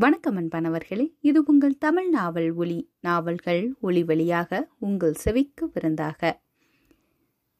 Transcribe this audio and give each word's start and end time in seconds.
வணக்கம் 0.00 0.36
அன்பனவர்களே 0.36 1.12
இது 1.20 1.42
உங்கள் 1.46 1.78
தமிழ் 1.78 2.08
நாவல் 2.08 2.52
ஒளி 2.52 2.90
நாவல்கள் 3.00 3.74
ஒளி 3.80 4.04
வழியாக 4.04 4.68
உங்கள் 4.78 5.12
செவிக்கு 5.12 5.70
விருந்தாக. 5.72 6.40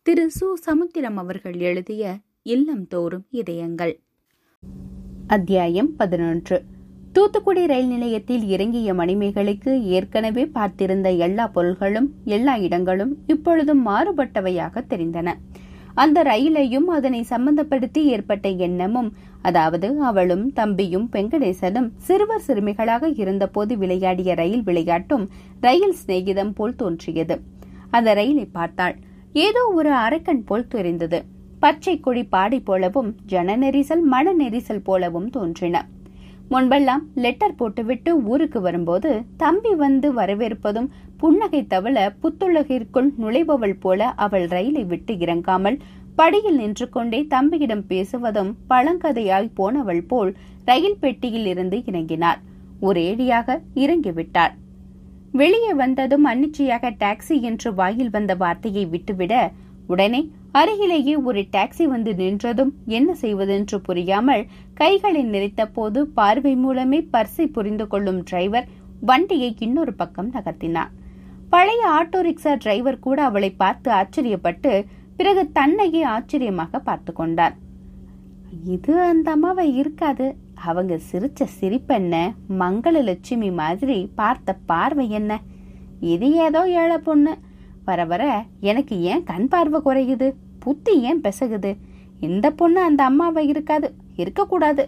திரு. 0.03 0.31
சு. 0.41 0.53
சமுத்திரம் 0.53 1.17
அவர்கள் 1.17 1.59
எழுதிய 1.59 2.19
இல்லம் 2.43 2.87
தோறும் 2.87 3.27
இதயங்கள். 3.31 4.01
அத்தியாயம் 5.27 5.97
பதினொன்று. 5.97 6.63
தூத்துக்குடி 7.13 7.67
ரயில் 7.67 7.87
நிலையத்தில் 7.87 8.49
இறங்கிய 8.49 8.95
மணிமேகலைக்கு 8.95 9.83
ஏற்கனவே 9.83 10.45
பார்த்திருந்த 10.45 11.19
எல்லா 11.19 11.47
பொருள்களும் 11.47 12.15
எல்லா 12.25 12.57
இடங்களும் 12.57 13.19
இப்பொழுதும் 13.27 13.87
மாறுபட்டவையாக 13.87 14.85
தெரிந்தன. 14.91 15.35
அந்த 16.03 16.19
ரயிலையும் 16.23 16.89
அதனை 16.97 17.21
சம்பந்தப்படுத்தி 17.31 18.03
ஏற்பட்ட 18.15 18.49
எண்ணமும் 18.67 19.11
அதாவது 19.43 19.89
அவளும் 20.03 20.45
தம்பியும் 20.53 21.07
வெங்கடேசனும் 21.13 21.89
சிறுவர் 22.07 22.45
சிறுமிகளாக 22.47 23.11
இருந்தபோது 23.23 23.73
விளையாடிய 23.79 24.35
ரயில் 24.35 24.65
விளையாட்டும் 24.65 25.25
ரயில் 25.61 25.97
சிநேகிதம் 26.01 26.55
போல் 26.55 26.75
தோன்றியது. 26.75 27.37
அந்த 27.91 28.09
ரயிலை 28.15 28.47
பார்த்தாள். 28.59 28.97
ஏதோ 29.47 29.63
ஒரு 29.79 29.91
அரக்கன் 30.05 30.43
போல் 30.45 30.71
தெரிந்தது. 30.75 31.19
பச்சை 31.61 31.95
கொடி 32.01 32.23
பாடி 32.35 32.59
போலவும் 32.61 33.11
ஜன 33.27 33.57
நெரிசல் 33.57 34.05
மன 34.13 34.35
நெரிசல் 34.35 34.85
போலவும் 34.85 35.31
தோன்றின. 35.31 35.77
முன்பெல்லாம் 36.51 37.03
லெட்டர் 37.15 37.57
போட்டுவிட்டு 37.57 38.11
ஊருக்கு 38.25 38.61
வரும்போது 38.61 39.11
தம்பி 39.37 39.73
வந்து 39.83 40.09
வரவேற்பதும் 40.13 40.89
புன்னகை 41.21 41.61
தவள 41.73 41.97
புத்துலகிற்குள் 42.23 43.09
நுழைபவள் 43.23 43.79
போல 43.85 44.11
அவள் 44.25 44.47
ரயிலை 44.55 44.85
விட்டு 44.93 45.13
இறங்காமல் 45.25 45.79
படியில் 46.19 46.59
நின்று 46.61 46.87
கொண்டே 46.89 47.21
தம்பியிடம் 47.33 47.85
பேசுவதும் 47.91 48.53
பழங்கதையாய் 48.71 49.55
போனவள் 49.59 50.05
போல் 50.11 50.31
ரயில் 50.65 50.99
பெட்டியில் 51.03 51.49
இருந்து 51.53 51.79
இறங்கினார். 51.91 52.41
ஒரேடியாக 52.81 53.59
இறங்கிவிட்டாள். 53.85 54.55
வெளியே 55.33 55.73
வந்ததும் 55.73 56.27
அன்னிச்சையாக 56.31 56.93
டாக்ஸி 57.03 57.37
என்று 57.49 57.71
வாயில் 57.81 58.13
வந்த 58.17 58.35
வார்த்தையை 58.43 58.85
விட்டுவிட 58.87 59.35
உடனே 59.87 60.21
அருகிலேயே 60.53 61.15
ஒரு 61.29 61.41
டாக்ஸி 61.55 61.85
வந்து 61.95 62.13
நின்றதும் 62.21 62.73
என்ன 62.99 63.15
செய்வதென்று 63.23 63.79
புரியாமல் 63.81 64.45
கைகளை 64.75 65.23
நிறைத்த 65.35 65.65
போது 65.77 66.01
பார்வை 66.19 66.55
மூலமே 66.65 67.01
பர்சை 67.13 67.47
புரிந்து 67.57 67.87
கொள்ளும் 67.87 68.23
டிரைவர் 68.23 68.69
வண்டியை 69.01 69.51
இன்னொரு 69.67 69.93
பக்கம் 69.95 70.33
நகர்த்தினார். 70.37 70.93
பழைய 71.51 71.83
ஆட்டோ 71.99 72.19
ரிக்ஷா 72.27 72.53
டிரைவர் 72.59 72.99
கூட 72.99 73.23
அவளை 73.23 73.51
பார்த்து 73.51 73.89
ஆச்சரியப்பட்டு 73.91 74.85
பிறகு 75.17 75.51
தன்னையே 75.53 76.03
ஆச்சரியமாக 76.03 76.79
பார்த்து 76.79 77.13
கொண்டார். 77.13 77.55
இது 78.65 79.01
அந்த 79.01 79.31
அம்மாவை 79.31 79.77
இருக்காது. 79.77 80.27
அவங்க 80.55 80.99
சிரிச்ச 81.11 81.47
சிரிப்பென்ன 81.61 82.15
மங்கள 82.59 83.03
லட்சுமி 83.03 83.51
மாதிரி 83.51 84.11
பார்த்த 84.15 84.57
பார்வை 84.67 85.11
என்ன? 85.11 85.41
இது 86.01 86.33
ஏதோ 86.47 86.69
ஏழை 86.83 86.99
பொண்ணு. 86.99 87.33
வர 87.85 88.05
வர 88.05 88.45
எனக்கு 88.61 88.95
ஏன் 89.01 89.25
கண் 89.25 89.49
பார்வை 89.49 89.81
குறையுது? 89.85 90.29
புத்தி 90.59 90.95
ஏன் 91.01 91.21
பெசகுது? 91.21 91.77
இந்த 92.21 92.47
பொண்ணு 92.51 92.81
அந்த 92.81 93.05
அம்மாவை 93.05 93.47
இருக்காது 93.47 93.89
இருக்கக்கூடாது. 94.17 94.85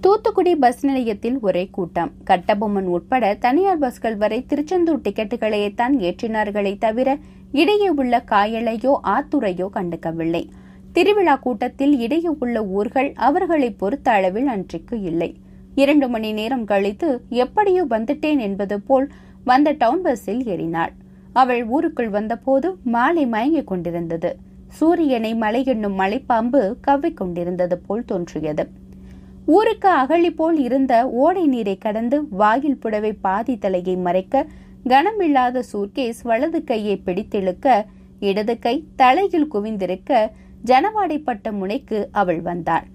தூத்துக்குடி 0.00 0.56
பஸ் 0.56 0.82
நிலையத்தில் 0.86 1.38
ஒரே 1.40 1.68
கூட்டம். 1.70 2.10
கட்டபொம்மன் 2.30 2.88
உட்பட 2.96 3.34
தனியார் 3.34 3.78
பஸ்கள் 3.78 4.16
வரை 4.16 4.46
திருச்செந்தூர் 4.46 5.00
டிக்கெட்டுகளையேத்தான் 5.00 5.94
ஏற்றினார்களே 6.06 6.78
தவிர 6.78 7.16
இடையே 7.52 7.88
உள்ள 7.88 8.22
காயலையோ 8.30 8.92
ஆத்துறையோ 9.14 9.66
கண்டுக்கவில்லை. 9.74 10.42
திருவிழா 10.92 11.36
கூட்டத்தில் 11.36 11.98
இடையே 11.98 12.30
உள்ள 12.38 12.64
ஊர்கள் 12.64 13.12
அவர்களை 13.12 13.70
பொறுத்த 13.70 14.10
அளவில் 14.10 14.46
அன்றைக்கு 14.46 15.00
இல்லை. 15.00 15.30
இரண்டு 15.74 16.08
மணி 16.08 16.32
நேரம் 16.32 16.64
கழித்து 16.64 17.10
எப்படியோ 17.28 17.84
வந்துட்டேன் 17.84 18.38
என்பது 18.38 18.80
போல் 18.80 19.08
வந்த 19.44 19.72
டவுன் 19.72 20.02
பஸ்ஸில் 20.02 20.42
ஏறினாள். 20.44 20.92
அவள் 21.32 21.64
ஊருக்குள் 21.66 22.08
வந்தபோது 22.08 22.76
மாலை 22.84 23.26
மயங்கிக் 23.26 23.66
கொண்டிருந்தது. 23.66 24.36
சூரியனை 24.68 25.34
மலை 25.34 25.64
என்னும் 25.64 25.98
மலைப்பாம்பு 25.98 26.62
கவ்விக் 26.80 27.16
கொண்டிருந்தது 27.16 27.78
போல் 27.78 28.04
தோன்றியது. 28.04 28.66
ஊருக்கு 29.48 29.88
அகழி 29.88 30.30
போல் 30.30 30.58
இருந்த 30.58 30.94
ஓடை 31.08 31.46
நீரை 31.46 31.78
கடந்து 31.78 32.16
வாயில் 32.30 32.76
புடவை 32.76 33.12
பாதி 33.12 33.58
தலையை 33.58 33.96
மறைக்க 33.96 34.46
கனமில்லாத 34.84 35.62
சூட்கேஸ் 35.72 36.20
வலது 36.22 36.64
கையை 36.64 37.02
பிடித்திழுக்க 37.06 37.84
இடது 38.20 38.58
கை 38.58 38.84
தலையில் 38.96 39.52
குவிந்திருக்க 39.54 40.30
ஜனவாடைப்பட்ட 40.64 41.50
முனைக்கு 41.50 42.08
அவள் 42.12 42.40
வந்தாள். 42.40 42.86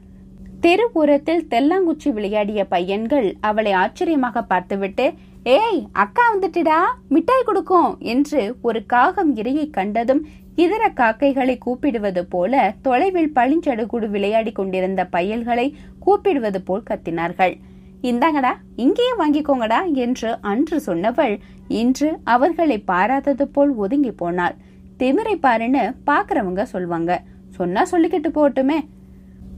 தெரு 0.61 0.89
ஓரத்தில் 0.93 1.47
தெல்லாங்குச்சி 1.49 2.09
விளையாடிய 2.13 2.65
பையன்கள் 2.65 3.35
அவளை 3.41 3.71
ஆச்சரியமாக 3.71 4.43
பார்த்துவிட்டு 4.43 5.05
ஏய் 5.43 5.81
அக்கா 5.93 6.25
வந்துட்டுடா 6.33 6.79
மிட்டாய் 7.09 7.43
கொடுக்கும் 7.45 7.97
என்று 7.99 8.55
ஒரு 8.61 8.85
காகம் 8.85 9.35
இரையை 9.35 9.69
கண்டதும் 9.69 10.27
இதர 10.55 10.83
காக்கைகளை 10.89 11.57
கூப்பிடுவது 11.57 12.25
போல 12.25 12.75
தொலைவில் 12.81 13.31
பளிஞ்சடுகுடு 13.35 14.07
விளையாடி 14.09 14.51
கொண்டிருந்த 14.51 15.05
பயல்களை 15.05 15.67
கூப்பிடுவது 15.99 16.61
போல் 16.61 16.87
கத்தினார்கள். 16.89 17.53
இந்தாங்கடா 18.01 18.51
இங்கேயே 18.75 19.13
வாங்கிக்கோங்கடா 19.19 19.79
என்று 19.93 20.41
அன்று 20.41 20.81
சொன்னவள் 20.85 21.39
இன்று 21.67 22.09
அவர்களை 22.23 22.77
பாராதது 22.79 23.47
போல் 23.47 23.71
ஒதுங்கி 23.75 24.11
போனாள். 24.11 24.55
திமிரை 24.97 25.35
பாருன்னு 25.41 25.83
பாக்குறவங்க 26.05 26.63
சொல்வாங்க. 26.73 27.11
சொன்னா 27.49 27.81
சொல்லிக்கிட்டு 27.91 28.29
போட்டுமே 28.39 28.79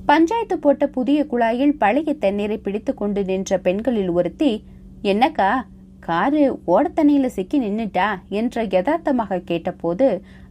பஞ்சாயத்து 0.06 0.60
போட்ட 0.60 0.88
புதிய 0.88 1.20
குழாயில் 1.32 1.78
பழைய 1.78 2.14
தண்ணீரை 2.14 2.58
பிடித்து 2.58 2.94
கொண்டு 2.94 3.24
நின்ற 3.24 3.58
பெண்களில் 3.58 4.10
ஒருத்தி 4.10 4.64
என்னக்கா 5.04 5.52
காரு 6.00 6.42
ஓடத்தண்ணியில 6.68 7.26
சிக்கி 7.26 7.60
நின்னுட்டா? 7.60 8.08
என்று 8.30 8.68
யதார்த்தமாக 8.72 9.40
கேட்டபோது 9.46 10.08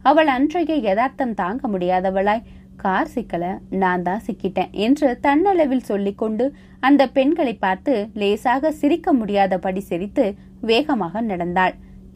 அவள் 0.09 0.29
அன்றைய 0.35 0.73
யதார்த்தம் 0.87 1.37
தாங்க 1.39 1.67
முடியாதவளாய். 1.73 2.45
கார் 2.81 3.11
சிக்கல 3.13 3.45
நான் 3.81 4.03
தான் 4.07 4.23
சிக்கிட்டேன் 4.25 4.73
என்று 4.85 5.07
தன்னளவில் 5.25 5.87
சொல்லிக்கொண்டு 5.89 6.45
அந்த 6.87 7.01
பெண்களை 7.15 7.53
பார்த்து 7.65 7.93
லேசாக 8.21 8.71
சிரிக்க 8.81 9.13
முடியாதபடி 9.13 9.81
சிரித்து 9.89 10.25
வேகமாக 10.69 11.21
நடந்தாள். 11.31 11.73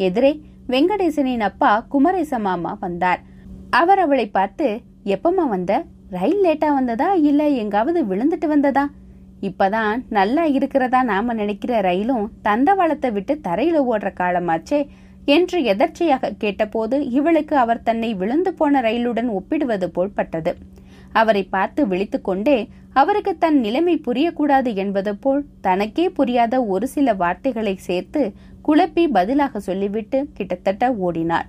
எதிரே 0.08 0.32
வெங்கடேசனின் 0.74 1.46
அப்பா 1.50 1.72
குமரேச 1.94 2.40
மாமா 2.40 2.74
வந்தார். 2.86 3.22
அவர் 3.80 4.02
அவளை 4.06 4.28
பார்த்து 4.38 4.68
எப்பமா 5.16 5.46
வந்த? 5.56 5.74
ரயில் 6.10 6.44
லேட்டா 6.46 6.70
வந்ததா? 6.80 7.10
இல்ல 7.30 7.42
எங்காவது 7.64 8.00
விழுந்துட்டு 8.12 8.48
வந்ததா? 8.54 8.86
இப்பதான் 9.48 10.00
நல்லா 10.18 10.44
இருக்கிறதா 10.58 11.00
நாம 11.04 11.34
நினைக்கிற 11.34 11.74
ரயிலும் 11.82 12.26
தண்டவாளத்தை 12.48 13.10
விட்டு 13.18 13.34
தரையில 13.48 13.84
ஓடுற 13.92 14.10
காலமாச்சே. 14.22 14.80
என்று 15.26 15.64
எதர்ச்சியாக 15.64 16.34
கேட்டபோது 16.38 17.10
இவளுக்கு 17.10 17.56
அவர் 17.58 17.84
தன்னை 17.84 18.14
விழுந்து 18.14 18.54
போன 18.54 18.82
ரயிலுடன் 18.82 19.30
ஒப்பிடுவது 19.30 19.92
போல் 19.92 20.14
பட்டது. 20.14 20.56
அவரை 21.14 21.44
பார்த்து 21.44 21.86
விழித்துக்கொண்டே 21.88 22.68
அவருக்கு 22.94 23.38
தன் 23.38 23.60
நிலைமை 23.60 24.02
புரியக்கூடாது 24.08 24.76
என்பது 24.76 25.16
போல் 25.16 25.46
தனக்கே 25.62 26.10
புரியாத 26.10 26.66
ஒரு 26.66 26.88
சில 26.88 27.14
வார்த்தைகளை 27.14 27.76
சேர்த்து 27.76 28.32
குழப்பி 28.62 29.08
பதிலாக 29.08 29.60
சொல்லிவிட்டு 29.60 30.30
கிட்டத்தட்ட 30.34 30.92
ஓடினார் 30.92 31.48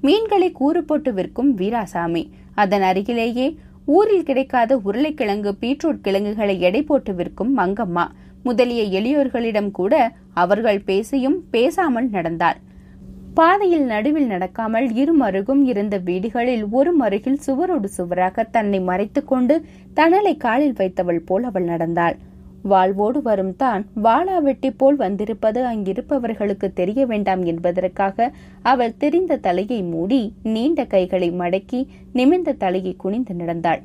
மீன்களை 0.00 0.52
கூறு 0.52 0.84
போட்டு 0.84 1.12
விற்கும் 1.12 1.56
வீராசாமி 1.56 2.30
அதன் 2.54 2.82
அருகிலேயே 2.82 3.56
ஊரில் 3.86 4.22
கிடைக்காத 4.22 4.76
உருளைக்கிழங்கு 4.76 5.52
பீட்ரூட் 5.60 6.00
கிழங்குகளை 6.00 6.60
எடை 6.60 6.82
போட்டு 6.82 7.14
விற்கும் 7.14 7.58
மங்கம்மா 7.58 8.06
முதலிய 8.42 9.00
எளியோர்களிடம் 9.00 9.70
கூட 9.70 10.12
அவர்கள் 10.34 10.80
பேசியும் 10.80 11.44
பேசாமல் 11.50 12.08
நடந்தார் 12.08 12.58
பாதையில் 13.36 13.84
நடுவில் 13.84 14.28
நடக்காமல் 14.30 14.86
இருமருகும் 15.00 15.62
இருந்த 15.62 15.96
வீடுகளில் 15.98 16.62
ஒரு 16.70 16.90
மருகில் 17.00 17.40
சுவரோடு 17.46 17.88
சுவராக 17.96 18.44
தன்னை 18.50 18.78
மறைத்துக் 18.80 19.28
கொண்டு 19.28 19.54
தணலை 19.96 20.32
காலில் 20.36 20.76
வைத்தவள் 20.76 21.20
போல் 21.24 21.42
அவள் 21.42 21.64
நடந்தாள். 21.64 22.16
வாழ்வோடு 22.62 23.20
வரும் 23.22 23.52
தான் 23.56 23.82
வாளா 24.02 24.36
வெட்டி 24.42 24.70
போல் 24.70 24.96
வந்திருப்பது 24.96 25.60
அங்கிருப்பவர்களுக்கு 25.64 26.68
தெரிய 26.72 27.06
வேண்டாம் 27.06 27.42
என்பதற்காக 27.44 28.28
அவள் 28.62 28.96
தெரிந்த 28.96 29.36
தலையை 29.36 29.80
மூடி 29.82 30.22
நீண்ட 30.54 30.84
கைகளை 30.84 31.28
மடக்கி 31.32 31.82
நிமிர்ந்த 32.12 32.56
தலையை 32.64 32.94
குனிந்து 32.96 33.34
நடந்தாள். 33.34 33.82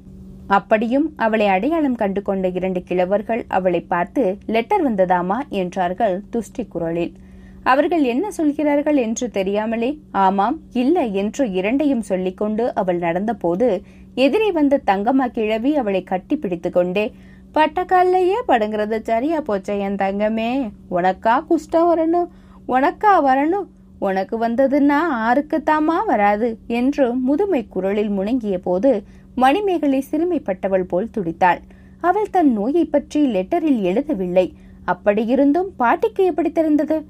அப்படியும் 0.47 1.09
அவளை 1.15 1.47
அடையாளம் 1.47 1.95
கண்டு 1.95 2.21
கொண்ட 2.21 2.47
இரண்டு 2.59 2.83
கிழவர்கள் 2.89 3.43
அவளை 3.47 3.81
பார்த்து 3.93 4.23
லெட்டர் 4.45 4.85
வந்ததாமா? 4.87 5.39
என்றார்கள் 5.49 6.15
துஷ்டி 6.29 6.65
குரலில். 6.67 7.13
அவர்கள் 7.63 8.03
என்ன 8.03 8.31
சொல்கிறார்கள் 8.31 8.95
என்று 8.97 9.31
தெரியாமலே 9.31 9.89
ஆமாம் 10.11 10.57
இல்லை 10.73 11.13
என்று 11.13 11.51
இரண்டையும் 11.51 12.01
சொல்லிக்கொண்டு 12.01 12.73
அவள் 12.73 12.99
நடந்தபோது 12.99 13.81
எதிரே 14.15 14.51
வந்த 14.51 14.81
தங்கம்மா 14.85 15.27
கிழவி 15.27 15.75
அவளை 15.75 16.03
கட்டி 16.03 16.35
பிடித்து 16.37 16.69
கொண்டே 16.69 17.11
பட்டக்கால்லையே 17.53 18.37
படுங்கிறது 18.47 18.97
சரியா 19.01 19.41
போச்ச 19.41 19.77
என் 19.79 19.95
தங்கமே? 19.95 20.71
உனக்கா 20.89 21.35
குஷ்டம் 21.49 21.89
வரணும்? 21.91 22.27
உனக்கா 22.67 23.13
வரணும்? 23.25 23.67
உனக்கு 23.99 24.35
வந்ததுன்னா 24.47 24.99
ஆருக்குத்தாமா 25.27 25.97
வராது? 26.05 26.57
என்று 26.67 27.13
முதுமை 27.13 27.67
குரலில் 27.67 28.11
முணங்கிய 28.11 28.57
போது 28.57 29.03
மணிமேகலை 29.35 30.03
சிறுமைப்பட்டவள் 30.11 30.87
போல் 30.87 31.09
துடித்தாள். 31.17 31.59
அவள் 32.01 32.29
தன் 32.29 32.51
நோயை 32.53 32.85
பற்றி 32.85 33.25
லெட்டரில் 33.25 33.81
எழுதவில்லை. 33.83 34.53
அப்படியிருந்தும் 34.85 35.69
பாட்டிக்கு 35.77 36.23
எப்படி 36.23 36.51
தெரிந்தது? 36.51 37.05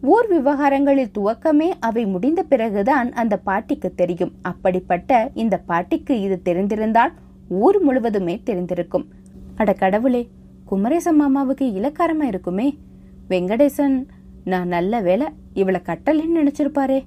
ஊர் 0.00 0.26
விவகாரங்களில் 0.26 1.10
துவக்கமே 1.18 1.72
அவை 1.80 2.06
முடிந்த 2.06 2.42
பிறகுதான் 2.42 3.12
அந்த 3.12 3.36
பாட்டிக்கு 3.36 3.94
தெரியும். 3.94 4.32
அப்படிப்பட்ட 4.42 5.30
இந்த 5.34 5.58
பாட்டிக்கு 5.58 6.20
இது 6.20 6.40
தெரிந்திருந்தால் 6.44 7.12
ஊர் 7.48 7.82
முழுவதுமே 7.82 8.42
தெரிந்திருக்கும். 8.44 9.04
அட 9.56 9.72
கடவுளே 9.72 10.28
குமரேசன் 10.64 11.20
மாமாவுக்கு 11.22 11.60
இலக்காரமா 11.60 12.22
இருக்குமே. 12.22 12.78
வெங்கடேசன் 13.30 14.06
நான் 14.44 14.68
நல்ல 14.68 15.00
வேலை 15.00 15.26
இவளை 15.52 15.80
கட்டலன்னு 15.84 16.36
நினைச்சிருப்பாரே. 16.36 17.04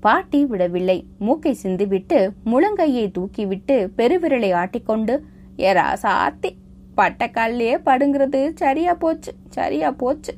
பாட்டி 0.00 0.46
விடவில்லை. 0.46 1.06
மூக்கை 1.18 1.56
சிந்திவிட்டு 1.62 2.30
முழங்கையை 2.46 3.10
தூக்கிவிட்டு 3.18 3.90
பெருவிரலை 3.96 4.52
ஆட்டிக்கொண்டு 4.52 5.20
ஏரா 5.56 5.96
சாத்தி 6.02 6.50
பட்டக்கால்லையே 6.96 7.74
படுங்கிறது 7.86 8.50
சரியா 8.54 8.94
போச்சு 8.94 9.34
சரியா 9.48 9.90
போச்சு. 9.90 10.34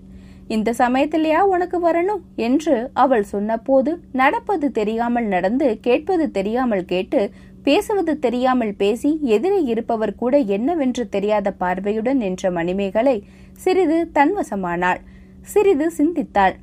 இந்த 0.51 0.73
சமயத்திலேயா 0.73 1.41
உனக்கு 1.41 1.79
வரணும் 1.89 2.23
என்று 2.37 2.91
அவள் 2.93 3.23
சொன்னபோது 3.23 3.91
நடப்பது 4.13 4.71
தெரியாமல் 4.71 5.25
நடந்து 5.25 5.79
கேட்பது 5.81 6.31
தெரியாமல் 6.31 6.85
கேட்டு 6.85 7.21
பேசுவது 7.63 8.19
தெரியாமல் 8.19 8.75
பேசி 8.75 9.19
எதிரே 9.23 9.63
இருப்பவர் 9.63 10.15
கூட 10.15 10.39
என்னவென்று 10.39 11.09
தெரியாத 11.09 11.53
பார்வையுடன் 11.53 12.17
நின்ற 12.17 12.51
மணிமேகலை 12.51 13.17
சிறிது 13.53 13.99
தன்வசமானாள். 14.15 15.01
சிறிது 15.43 15.87
சிந்தித்தாள். 15.91 16.55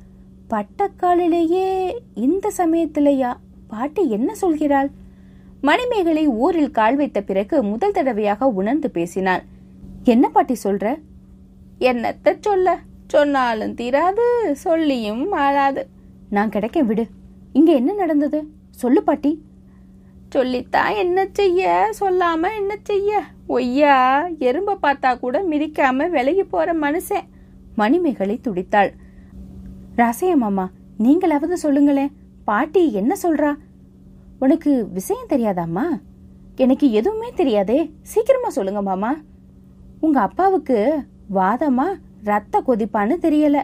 பட்டக்காலிலேயே 0.50 1.66
இந்த 2.14 2.52
சமயத்திலேயா? 2.56 3.30
பாட்டி 3.68 4.10
என்ன 4.10 4.34
சொல்கிறாள்? 4.40 4.90
மணிமேகலை 5.60 6.26
ஊரில் 6.26 6.70
கால் 6.70 6.96
வைத்த 6.96 7.20
பிறகு 7.20 7.62
முதல் 7.62 7.92
தடவையாக 7.92 8.48
உணர்ந்து 8.48 8.90
பேசினாள். 8.90 9.42
என்ன 10.04 10.28
பாட்டி 10.28 10.56
சொல்ற? 10.64 10.86
என்னத்த 11.80 12.36
சொல்ல? 12.40 12.76
சொன்னாலும் 13.08 13.74
தீராது 13.74 14.52
சொல்லியும் 14.52 15.32
ஆளாது 15.32 15.88
நான் 16.28 16.48
கிடைக்க 16.48 16.82
விடு. 16.82 17.06
இங்க 17.52 17.72
என்ன 17.72 17.92
நடந்தது? 17.92 18.44
சொல்லு 18.70 19.02
பாட்டி. 19.02 19.42
சொல்லித்தான் 20.28 20.94
என்ன 20.94 21.28
செய்ய? 21.32 21.90
சொல்லாம 22.00 22.48
என்ன 22.56 22.78
செய்ய? 22.82 23.22
ஒய்யா 23.48 24.26
எறும்ப 24.38 24.76
பார்த்தா 24.82 25.18
கூட 25.18 25.42
மிதிக்காம 25.42 26.10
விலகி 26.10 26.44
போற 26.44 26.74
மனுஷன். 26.74 27.26
மணிமேகலை 27.74 28.40
துடித்தாள். 28.42 28.90
ராசையம்மாமா 29.96 30.66
நீங்களாவது 30.98 31.52
சொல்லுங்களேன். 31.52 32.12
பாட்டி 32.44 32.92
என்ன 32.92 33.14
சொல்றா? 33.22 33.54
உனக்கு 34.38 34.88
விஷயம் 34.92 35.28
தெரியாதாம்மா? 35.28 35.84
எனக்கு 36.56 36.90
எதுவுமே 36.90 37.32
தெரியாதே. 37.34 37.92
சீக்கிரமா 38.02 38.48
சொல்லுங்க 38.48 38.82
மாமா. 38.82 39.16
உங்க 40.00 40.20
அப்பாவுக்கு 40.20 41.04
வாதமா? 41.34 41.86
ரத்த 42.24 42.62
கொதிப்பான்னு 42.66 43.16
தெரியல. 43.22 43.62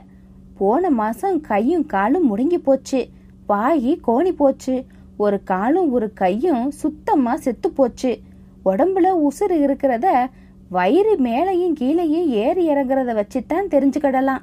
போன 0.59 0.91
மாசம் 0.91 1.41
கையும் 1.41 1.87
காலும் 1.87 2.37
முடங்கி 2.37 2.55
போச்சு. 2.55 3.09
வாயி 3.49 3.99
கோணி 4.07 4.31
போச்சு. 4.31 4.85
ஒரு 5.17 5.43
காலும் 5.43 5.91
ஒரு 5.93 6.13
கையும் 6.13 6.71
சுத்தமா 6.71 7.37
செத்து 7.37 7.71
போச்சு. 7.71 8.21
உடம்புல 8.65 9.29
உசுறு 9.29 9.49
இருக்கிறத 9.49 10.27
வயிறு 10.69 11.17
மேலையும் 11.17 11.75
கீழையும் 11.81 12.27
ஏறி 12.27 12.69
இறங்குறத 12.69 13.15
வச்சுத்தான் 13.15 13.69
தெரிஞ்சுக்கிடலாம். 13.71 14.43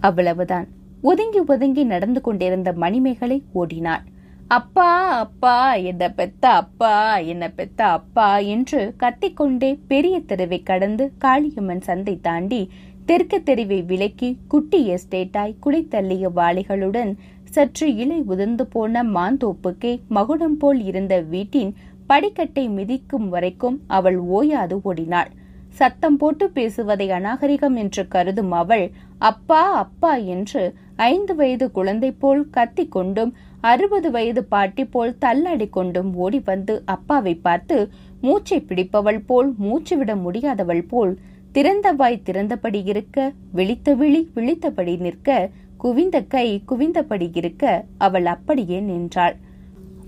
அவ்வளவுதான். 0.00 0.66
ஒதுங்கி 1.02 1.40
ஒதுங்கி 1.40 1.84
நடந்து 1.84 2.20
கொண்டிருந்த 2.20 2.72
மணிமேகலை 2.72 3.42
ஓடினாள். 3.52 4.00
அப்பா 4.48 5.18
அப்பா 5.18 5.74
என்ன 5.74 6.10
பெத்த 6.10 6.48
அப்பா 6.48 7.16
என்ன 7.16 7.48
பெத்த 7.48 7.84
அப்பா 7.84 8.38
என்று 8.38 8.94
கத்திக்கொண்டே 9.00 9.78
பெரிய 9.86 10.20
தெருவை 10.20 10.62
கடந்து 10.62 11.12
காளியம்மன் 11.24 11.80
சந்தை 11.80 12.20
தாண்டி 12.20 12.70
தெற்கு 13.06 13.38
தெருவை 13.42 13.78
விலக்கி 13.82 14.28
குட்டி 14.48 14.78
எஸ்டேட்டாய் 14.94 15.54
குளித்தள்ளிய 15.64 16.26
வாளிகளுடன் 16.34 17.12
சற்று 17.44 17.86
இலை 17.94 18.18
உதிர்ந்து 18.22 18.66
போன 18.66 19.02
மாந்தோப்புக்கே 19.04 19.92
மகுடம் 20.08 20.56
போல் 20.56 20.80
இருந்த 20.84 21.14
வீட்டின் 21.20 21.72
படிக்கட்டை 22.08 22.64
மிதிக்கும் 22.68 23.28
வரைக்கும் 23.28 23.76
அவள் 23.88 24.18
ஓயாது 24.30 24.76
ஓடினாள். 24.82 25.30
சத்தம் 25.70 26.16
போட்டு 26.16 26.50
பேசுவதை 26.50 27.10
அநாகரிகம் 27.10 27.76
என்று 27.76 28.08
கருதும் 28.08 28.52
அவள் 28.52 28.86
அப்பா 29.18 29.60
அப்பா 29.74 30.16
என்று 30.16 30.62
ஐந்து 30.96 31.34
வயது 31.34 31.70
குழந்தை 31.70 32.10
போல் 32.12 32.42
கத்தி 32.50 32.88
கொண்டும் 32.88 33.32
அறுபது 33.60 34.10
வயது 34.10 34.42
பாட்டி 34.44 34.84
போல் 34.84 35.18
தள்ளாடி 35.18 35.68
கொண்டும் 35.70 36.10
ஓடி 36.14 36.40
வந்து 36.44 36.82
அப்பாவை 36.84 37.34
பார்த்து 37.34 37.76
மூச்சை 38.20 38.58
பிடிப்பவள் 38.60 39.22
போல் 39.26 39.50
மூச்சு 39.58 39.96
விட 39.96 40.14
முடியாதவள் 40.16 40.84
போல் 40.88 41.12
திறந்த 41.52 41.92
வாய் 41.92 42.22
திறந்தபடி 42.26 42.88
இருக்க 42.88 43.32
விழித்த 43.52 43.94
விழி 43.94 44.30
விழித்தபடி 44.34 44.98
நிற்க 44.98 45.50
குவிந்த 45.76 46.20
கை 46.20 46.62
குவிந்தபடி 46.68 47.30
இருக்க 47.32 47.84
அவள் 47.98 48.26
அப்படியே 48.26 48.80
நின்றாள். 48.80 49.36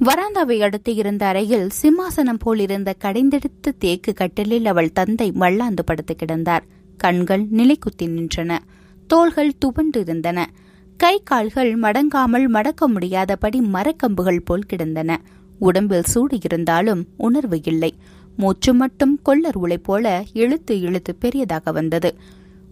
வராந்தாவை 0.00 0.58
அடுத்து 0.58 0.94
இருந்த 0.94 1.26
அறையில் 1.26 1.68
சிம்மாசனம் 1.82 2.38
போல் 2.38 2.58
இருந்த 2.58 2.94
கடைந்தெடுத்த 3.04 3.72
தேக்கு 3.78 4.12
கட்டிலில் 4.12 4.66
அவள் 4.66 4.92
தந்தை 4.92 5.32
மல்லாந்து 5.32 5.84
படுத்து 5.84 6.16
கிடந்தார். 6.16 6.60
கண்கள் 6.96 7.42
நிலைக்குத்தி 7.42 8.06
நின்றன. 8.06 8.58
தோள்கள் 9.06 9.58
துவண்டு 9.58 10.00
இருந்தன 10.00 10.50
கை 10.96 11.20
கால்கள் 11.24 11.78
மடங்காமல் 11.78 12.48
மடக்க 12.48 12.88
முடியாதபடி 12.88 13.60
மரக்கம்புகள் 13.60 14.44
போல் 14.44 14.62
கிடந்தன. 14.62 15.20
உடம்பில் 15.58 16.02
சூடு 16.02 16.38
இருந்தாலும் 16.44 17.06
உணர்வு 17.16 17.60
இல்லை. 17.64 17.94
மூச்சு 18.36 18.74
மட்டும் 18.74 19.20
கொள்ளர் 19.22 19.58
உளை 19.58 19.78
போல 19.78 20.24
இழுத்து 20.32 20.80
இழுத்து 20.80 21.14
பெரியதாக 21.14 21.72
வந்தது. 21.72 22.14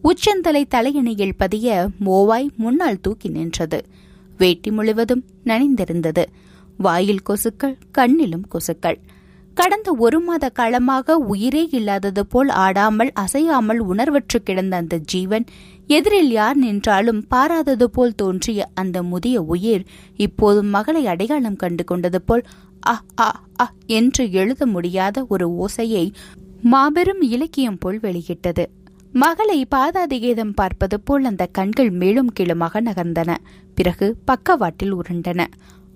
உச்சந்தலை 0.02 0.66
தலையணியில் 0.66 1.36
பதிய 1.36 1.88
மோவாய் 2.04 2.48
முன்னால் 2.56 3.00
தூக்கி 3.00 3.28
நின்றது. 3.28 3.80
வேட்டி 4.38 4.70
முழுவதும் 4.70 5.24
நனைந்திருந்தது. 5.44 6.24
வாயில் 6.76 7.24
கொசுக்கள் 7.30 7.76
கண்ணிலும் 7.98 8.46
கொசுக்கள். 8.54 8.98
கடந்த 9.54 9.94
ஒரு 9.98 10.20
மாத 10.20 10.48
காலமாக 10.48 11.16
உயிரே 11.16 11.68
இல்லாதது 11.70 12.26
போல் 12.26 12.48
ஆடாமல் 12.48 13.10
அசையாமல் 13.14 13.80
உணர்வற்று 13.80 14.38
கிடந்த 14.44 14.76
அந்த 14.76 14.98
ஜீவன் 15.04 15.44
எதிரில் 15.86 16.30
யார் 16.30 16.56
நின்றாலும் 16.56 17.26
பாராதது 17.30 17.84
போல் 17.84 18.14
தோன்றிய 18.14 18.68
அந்த 18.74 19.02
முதிய 19.02 19.42
உயிர் 19.42 19.84
இப்போது 20.16 20.62
மகளை 20.62 21.06
அடையாளம் 21.06 21.56
கண்டு 21.56 21.84
கொண்டது 21.84 22.22
போல் 22.22 22.44
அ 22.82 22.94
அ 23.18 23.28
அ 23.56 23.66
என்று 23.88 24.32
எழுத 24.32 24.62
முடியாத 24.66 25.24
ஒரு 25.28 25.46
ஓசையை 25.58 26.04
மாபெரும் 26.62 27.22
இலக்கியம் 27.28 27.78
போல் 27.78 27.98
வெளியிட்டது. 28.00 28.64
மகளை 29.14 29.58
பாதாதிகேதம் 29.70 30.54
பார்ப்பது 30.54 30.96
போல் 31.00 31.24
அந்த 31.24 31.44
கண்கள் 31.52 31.90
மேலும் 31.92 32.30
கீழுமாக 32.32 32.80
நகர்ந்தன. 32.80 33.30
பிறகு 33.74 34.06
பக்கவாட்டில் 34.24 34.94
உருண்டன. 34.94 35.40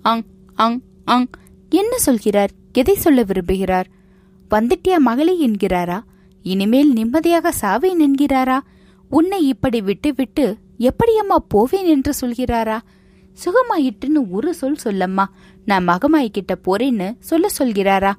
அங் 0.05 0.23
அங் 0.57 0.79
அங் 1.05 1.27
என்ன 1.71 1.93
சொல்கிறார்? 1.97 2.51
எதை 2.73 2.95
சொல்ல 2.95 3.21
விரும்புகிறார்? 3.23 3.87
வந்துட்டியா 4.51 4.97
மகளே 4.99 5.35
என்கிறாரா? 5.39 5.99
இனிமேல் 6.45 6.91
நிம்மதியாக 6.93 7.53
சாவேன் 7.61 8.01
என்கிறாரா? 8.05 8.57
உன்னை 9.11 9.47
இப்படி 9.47 9.81
விட்டு 9.81 10.13
விட்டு 10.13 10.45
எப்படியம்மா 10.79 11.37
போவேன் 11.47 11.85
என்று 11.85 12.13
சொல்கிறாரா? 12.21 12.77
சுகமாயிட்டுன்னு 13.43 14.21
ஒரு 14.29 14.53
சொல் 14.53 14.75
சொல்லம்மா. 14.75 15.25
நான் 15.65 15.87
மகமாய்கிட்ட 15.87 16.55
போறேன்னு 16.65 17.15
சொல்ல 17.19 17.47
சொல்கிறாரா? 17.59 18.13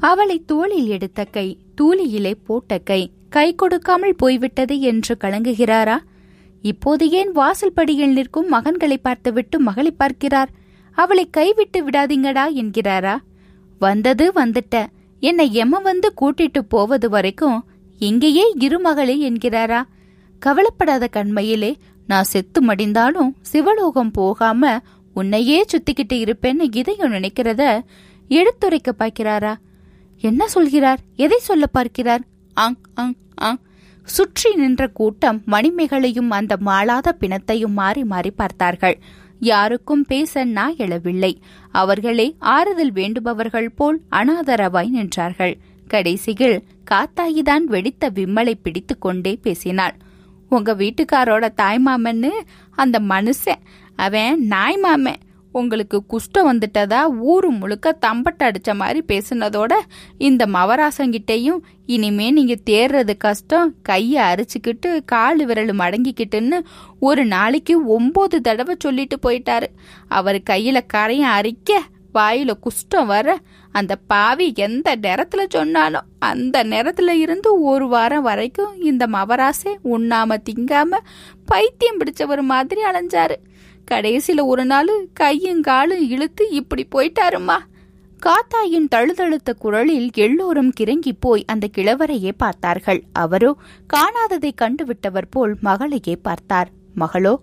அவளை 0.00 0.42
தோளில் 0.46 0.86
எடுத்த 0.86 1.24
கை 1.24 1.58
தூளியிலே 1.80 2.34
போட்ட 2.44 2.78
கை 2.78 3.12
கை 3.28 3.54
கொடுக்காமல் 3.54 4.16
போய்விட்டது 4.16 4.80
என்று 4.80 5.16
கலங்குகிறாரா? 5.20 5.96
இப்போது 6.62 7.10
ஏன் 7.10 7.32
வாசல் 7.32 7.72
படியில் 7.72 8.12
நிற்கும் 8.12 8.52
மகன்களை 8.52 8.96
பார்த்துவிட்டு 9.02 9.60
மகளை 9.60 9.90
பார்க்கிறார்? 9.90 10.48
அவளை 10.92 11.30
கைவிட்டு 11.30 11.90
விடாதீங்கடா 11.90 12.44
என்கிறாரா? 12.54 13.16
வந்தது 13.78 14.32
வந்துட்ட. 14.32 14.86
என்னை 15.20 15.46
எம 15.60 15.82
வந்து 15.82 16.12
கூட்டிட்டு 16.20 16.60
போவது 16.68 17.08
வரைக்கும் 17.08 17.64
இங்கேயே 17.98 18.54
இருமகளே 18.54 19.16
என்கிறாரா? 19.28 19.82
கவலைப்படாத 20.38 21.06
கண்மையிலே 21.06 21.76
நான் 22.08 22.24
செத்து 22.24 22.60
மடிந்தாலும் 22.64 23.30
சிவலோகம் 23.42 24.10
போகாம 24.10 24.80
உன்னையே 25.14 25.64
சுத்திக்கிட்டு 25.64 26.16
இருப்பேன்னு 26.16 26.66
இதயம் 26.72 27.12
நினைக்கிறத 27.12 27.62
எடுத்துரைக்க 28.30 28.90
பார்க்கிறாரா? 28.98 29.54
என்ன 30.20 30.48
சொல்கிறார்? 30.48 31.00
எதை 31.16 31.38
சொல்ல 31.38 31.66
பார்க்கிறார்? 31.66 32.22
அங் 32.54 32.78
அங் 32.94 33.14
அங். 33.34 33.60
சுற்றி 34.02 34.50
நின்ற 34.54 34.82
கூட்டம் 34.88 35.38
மணிமேகலையும் 35.46 36.30
அந்த 36.30 36.56
மாளாத 36.60 37.12
பிணத்தையும் 37.12 37.72
மாறி 37.72 38.04
மாறி 38.04 38.30
பார்த்தார்கள். 38.30 38.96
யாருக்கும் 39.40 40.04
பேச 40.04 40.44
நா 40.44 40.64
எழவில்லை. 40.76 41.32
அவர்களே 41.74 42.28
ஆறுதல் 42.38 42.92
வேண்டுபவர்கள் 42.92 43.70
போல் 43.74 43.98
அனாதரவாய் 44.10 44.94
நின்றார்கள். 44.96 45.54
கடைசியில் 45.86 46.58
காத்தாயிதான் 46.90 47.64
வெடித்த 47.64 48.10
விம்மலை 48.10 48.54
பிடித்து 48.62 48.98
கொண்டே 48.98 49.32
பேசினாள். 49.42 49.96
உங்க 50.48 50.74
வீட்டுக்காரோட 50.74 51.48
தாய்மாமன்னு 51.62 52.30
அந்த 52.70 52.98
மனுஷன் 53.08 53.62
அவன் 53.96 54.46
நாய் 54.46 54.76
மாமன். 54.76 55.26
உங்களுக்கு 55.52 56.02
குஷ்டம் 56.08 56.48
வந்துட்டதா 56.50 57.00
ஊரு 57.18 57.50
முழுக்க 57.50 57.92
தம்பட்ட 57.92 58.50
அடிச்ச 58.50 58.74
மாதிரி 58.74 59.00
பேசுனதோட 59.08 59.72
இந்த 60.18 60.46
மவராசங்கிட்டையும் 60.46 61.60
இனிமே 61.86 62.30
நீங்க 62.30 62.56
தேர்றது 62.70 63.16
கஷ்டம் 63.16 63.74
கையை 63.82 64.24
அரிச்சுக்கிட்டு 64.24 65.00
காலு 65.12 65.44
விரல் 65.44 65.72
மடங்கிக்கிட்டுன்னு 65.76 66.58
ஒரு 67.00 67.24
நாளைக்கு 67.24 67.86
ஒன்பது 67.86 68.40
தடவை 68.40 68.76
சொல்லிட்டு 68.78 69.18
போயிட்டாரு. 69.22 69.66
அவர் 70.08 70.42
கையில 70.50 70.80
கரையும் 70.94 71.32
அரிக்க 71.38 71.82
வாயில 72.18 72.52
குஷ்டம் 72.64 73.06
வர 73.06 73.38
அந்த 73.70 73.96
பாவி 73.96 74.52
எந்த 74.56 74.96
நேரத்துல 74.96 75.42
சொன்னாலும் 75.48 76.06
அந்த 76.18 76.64
நேரத்துல 76.64 77.08
இருந்து 77.08 77.60
ஒரு 77.62 77.88
வாரம் 77.88 78.22
வரைக்கும் 78.22 78.82
இந்த 78.82 79.06
மவராசே 79.06 79.72
உண்ணாம 79.84 80.38
திங்காம 80.48 80.98
பைத்தியம் 81.46 82.00
பிடிச்சவர் 82.00 82.42
மாதிரி 82.42 82.80
அலைஞ்சாரு. 82.82 83.36
கடைசியில 83.90 84.44
ஒரு 84.44 84.64
நாள் 84.64 84.92
கையும் 85.12 85.60
காலும் 85.60 86.08
இழுத்து 86.08 86.44
இப்படி 86.50 86.86
போயிட்டாருமா 86.94 87.58
காத்தாயின் 88.22 88.88
தழுதழுத்த 88.94 89.50
குரலில் 89.54 90.10
எல்லோரும் 90.14 90.72
கிறங்கி 90.80 91.12
போய் 91.20 91.44
அந்த 91.46 91.68
கிழவரையே 91.76 92.32
பார்த்தார்கள். 92.36 93.00
அவரோ 93.12 93.56
காணாததை 93.92 94.50
கண்டுவிட்டவர் 94.62 95.30
போல் 95.30 95.54
மகளையே 95.60 96.16
பார்த்தார். 96.22 96.70
மகளோ 96.96 97.34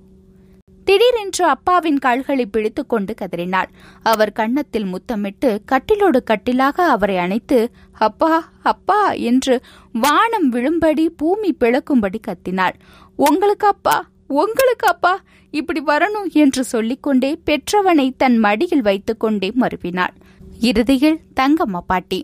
திடீரென்று 0.87 1.43
அப்பாவின் 1.45 1.97
கால்களை 1.97 2.45
பிடித்துக் 2.45 2.89
கொண்டு 2.89 3.13
கதறினாள். 3.13 3.69
அவர் 4.03 4.31
கன்னத்தில் 4.31 4.87
முத்தமிட்டு 4.93 5.49
கட்டிலோடு 5.71 6.19
கட்டிலாக 6.31 6.77
அவரை 6.95 7.15
அணைத்து 7.17 7.59
அப்பா 8.07 8.33
அப்பா 8.71 8.99
என்று 9.29 9.55
வானம் 10.03 10.47
விழும்படி 10.53 11.05
பூமி 11.17 11.51
பிளக்கும்படி 11.59 12.19
கத்தினாள். 12.27 12.75
உங்களுக்கு 13.19 13.67
அப்பா 13.67 13.97
உங்களுக்கு 14.41 14.87
அப்பா 14.87 15.13
இப்படி 15.53 15.81
வரணும் 15.81 16.29
என்று 16.43 16.63
சொல்லிக்கொண்டே 16.63 17.31
பெற்றவனை 17.45 18.07
தன் 18.17 18.37
மடியில் 18.37 18.85
வைத்துக்கொண்டே 18.87 19.51
மறுவினாள் 19.61 20.15
இறுதியில் 20.59 21.19
தங்கம்மா 21.39 21.81
பாட்டி 21.87 22.19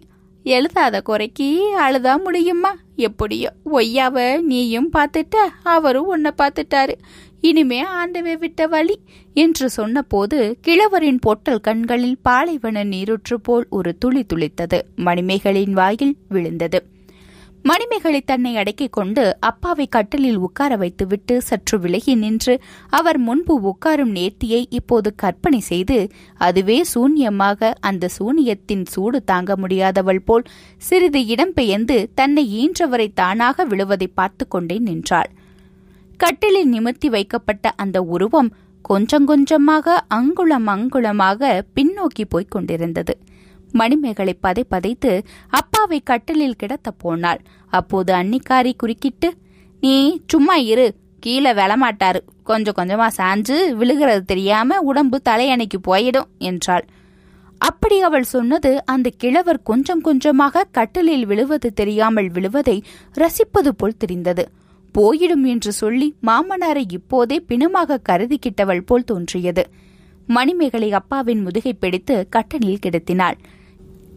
எழுதாத 0.46 0.96
குறைக்கு 1.02 1.48
அழுதா 1.80 2.14
முடியுமா? 2.24 2.72
எப்படியோ 3.08 3.50
ஒய்யாவ 3.72 4.16
நீயும் 4.42 4.90
பார்த்துட்ட 4.94 5.36
அவரும் 5.74 6.10
உன்னை 6.14 6.32
பார்த்துட்டாரு. 6.38 6.96
இனிமே 7.42 7.84
ஆண்டவே 8.00 8.34
விட்ட 8.38 8.68
வழி 8.68 8.96
என்று 9.34 9.70
சொன்னபோது 9.70 10.58
கிழவரின் 10.62 11.20
பொட்டல் 11.20 11.62
கண்களில் 11.62 12.18
பாலைவன 12.24 12.84
நீருற்று 12.84 13.34
போல் 13.34 13.68
ஒரு 13.70 13.98
துளி 13.98 14.26
துளித்தது. 14.34 14.80
மணிமேகலின் 14.96 15.74
வாயில் 15.74 16.16
விழுந்தது. 16.30 16.80
மணிமேகலை 17.64 18.22
தன்னை 18.22 18.52
அடக்கிக் 18.56 18.92
கொண்டு 18.92 19.24
அப்பாவை 19.40 19.86
கட்டிலில் 19.88 20.38
உட்கார 20.38 20.78
வைத்துவிட்டு 20.78 21.38
சற்று 21.38 21.80
விலகி 21.80 22.16
நின்று 22.16 22.54
அவர் 22.90 23.18
முன்பு 23.18 23.56
உட்காரும் 23.62 24.14
நேர்த்தியை 24.16 24.62
இப்போது 24.70 25.16
கற்பனை 25.16 25.60
செய்து 25.60 25.98
அதுவே 26.38 26.78
சூன்யமாக 26.94 27.72
அந்த 27.82 28.10
சூனியத்தின் 28.18 28.86
சூடு 28.86 29.24
தாங்க 29.24 29.56
முடியாதவள் 29.56 30.24
போல் 30.26 30.48
சிறிது 30.78 31.20
இடம்பெயர்ந்து 31.20 32.08
தன்னை 32.16 32.46
ஈன்றவரை 32.62 33.08
தானாக 33.14 33.66
விழுவதை 33.66 34.10
பார்த்து 34.14 34.48
கொண்டே 34.48 34.78
நின்றாள். 34.80 35.32
கட்டிலில் 36.22 36.68
நிமிர்த்தி 36.68 37.10
வைக்கப்பட்ட 37.10 37.72
அந்த 37.76 37.98
உருவம் 38.16 38.50
கொஞ்சம் 38.82 39.26
கொஞ்சமாக 39.26 39.96
அங்குளம் 40.16 40.68
அங்குளமாக 40.74 41.50
பின்னோக்கி 41.76 42.24
போய்க் 42.30 42.52
கொண்டிருந்தது. 42.52 43.14
மணிமேகலை 43.72 44.34
பதை 44.46 44.64
பதைத்து 44.70 45.12
அப்பாவை 45.50 46.00
கட்டிலில் 46.00 46.60
கிடத்த 46.64 46.90
போனாள். 46.98 47.42
அப்போது 47.74 48.12
அன்னிக்காரி 48.14 48.74
குறுக்கிட்டு 48.78 49.30
நீ 49.80 49.96
சும்மா 50.28 50.56
இரு 50.72 50.88
கீழே 51.20 51.52
விழமாட்டாரு. 51.52 52.20
கொஞ்சம் 52.44 52.78
கொஞ்சமா 52.78 53.08
சாஞ்சு 53.18 53.58
விழுகிறது 53.82 54.24
தெரியாம 54.26 54.80
உடம்பு 54.80 55.20
தலையணைக்கு 55.30 55.80
போயிடும் 55.90 56.32
என்றாள். 56.50 56.86
அப்படி 57.62 57.98
அவள் 58.02 58.32
சொன்னது 58.36 58.72
அந்த 58.86 59.08
கிழவர் 59.18 59.64
கொஞ்சம் 59.64 60.02
கொஞ்சமாக 60.02 60.70
கட்டிலில் 60.72 61.26
விழுவது 61.26 61.70
தெரியாமல் 61.74 62.30
விழுவதை 62.30 62.78
ரசிப்பது 63.16 63.72
போல் 63.78 64.02
தெரிந்தது. 64.04 64.46
போயிடும் 64.98 65.46
என்று 65.46 65.72
சொல்லி 65.72 66.16
மாமனாரை 66.28 66.84
இப்போதே 66.92 67.46
பிணமாக 67.48 67.98
கருதிக்கிட்டவள் 68.10 68.86
போல் 68.86 69.04
தோன்றியது. 69.04 69.68
மணிமேகலை 70.28 70.94
அப்பாவின் 70.94 71.42
முதுகை 71.42 71.74
பிடித்து 71.74 72.28
கட்டணில் 72.36 72.78
கிடத்தினாள். 72.86 73.34